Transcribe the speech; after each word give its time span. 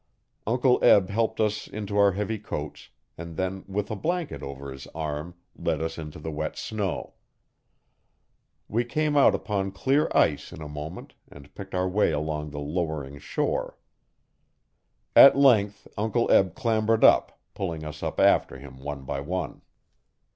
Uncle 0.47 0.83
Eb 0.83 1.09
helped 1.11 1.39
us 1.39 1.67
into 1.67 1.95
our 1.95 2.13
heavy 2.13 2.39
coats, 2.39 2.89
and 3.19 3.37
then 3.37 3.63
with 3.67 3.91
a 3.91 3.95
blanket 3.95 4.41
over 4.41 4.71
his 4.71 4.87
arm 4.95 5.35
led 5.55 5.79
us 5.79 5.99
into 5.99 6.17
the 6.17 6.31
wet 6.31 6.57
snow. 6.57 7.13
We 8.67 8.83
came 8.83 9.15
out 9.15 9.35
upon 9.35 9.71
clear 9.73 10.09
ice 10.11 10.51
in 10.51 10.59
a 10.59 10.67
moment 10.67 11.13
and 11.31 11.53
picked 11.53 11.75
our 11.75 11.87
way 11.87 12.09
along 12.11 12.49
the 12.49 12.57
lowering 12.57 13.19
shore. 13.19 13.77
At 15.15 15.37
length 15.37 15.87
Uncle 15.95 16.31
Eb 16.31 16.55
clambered 16.55 17.03
up, 17.03 17.39
pulling 17.53 17.85
us 17.85 18.01
up 18.01 18.19
after 18.19 18.57
him, 18.57 18.79
one 18.79 19.03
by 19.03 19.19
one. 19.19 19.61